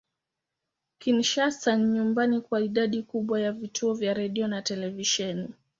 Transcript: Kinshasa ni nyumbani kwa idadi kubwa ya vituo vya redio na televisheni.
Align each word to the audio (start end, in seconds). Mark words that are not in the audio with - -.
Kinshasa 0.99 1.75
ni 1.75 1.87
nyumbani 1.89 2.41
kwa 2.41 2.61
idadi 2.61 3.03
kubwa 3.03 3.41
ya 3.41 3.51
vituo 3.51 3.93
vya 3.93 4.13
redio 4.13 4.47
na 4.47 4.61
televisheni. 4.61 5.53